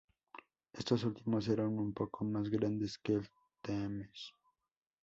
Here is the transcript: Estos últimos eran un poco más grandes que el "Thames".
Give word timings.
Estos 0.73 1.03
últimos 1.03 1.47
eran 1.47 1.77
un 1.77 1.93
poco 1.93 2.25
más 2.25 2.49
grandes 2.49 2.97
que 2.97 3.13
el 3.13 3.29
"Thames". 3.61 4.33